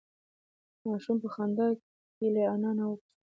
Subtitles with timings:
[0.89, 1.67] ماشوم په خندا
[2.15, 3.13] کې له انا نه وپوښتل.